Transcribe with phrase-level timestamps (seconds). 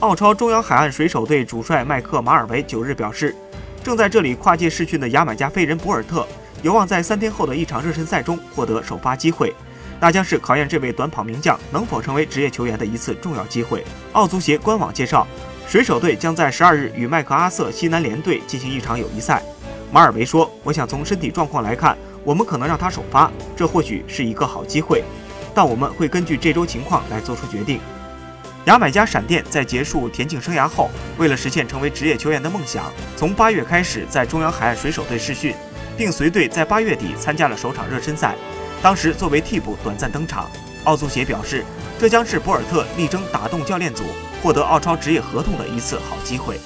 [0.00, 3.34] 澳超中央海岸水手队主帅麦克马尔维九日表示，
[3.82, 6.26] 正在这里跨界试训的牙买加飞人博尔特
[6.60, 9.54] 有望在三天后的一场热身赛中获得首发机会，
[9.98, 13.82] 那将是考验这位短跑名将能否成为职业球员的一次重要机会。
[14.12, 15.26] 澳足协官网介绍，
[15.66, 19.42] 水手队将在十二日与麦克阿瑟西南联队进行一场友谊赛。
[19.90, 25.02] 马尔维说：“我想从身体状况来看，我们可能让他首发，这或许是一个好机会，
[25.54, 27.80] 但我们会根据这周情况来做出决定。”
[28.66, 35.54] 牙买加闪电在结束田径生涯后，为了实现成为职业球员的梦想，从八月开始在中央海岸水手队试训，
[35.96, 38.34] 并随队在八月底参加了首场热身赛，
[38.82, 40.50] 当时作为替补短暂登场。
[40.82, 41.64] 奥足协表示，
[41.96, 44.02] 这将是博尔特力争打动教练组，
[44.42, 46.58] 获得澳超职业合同的一次好机会。